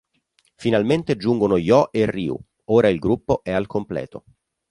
Finalmente 0.57 1.15
giungono 1.15 1.57
Yoh 1.57 1.89
e 1.91 2.07
Ryu: 2.09 2.35
ora 2.71 2.89
il 2.89 2.97
gruppo 2.97 3.43
è 3.43 3.51
al 3.51 3.67
completo. 3.67 4.23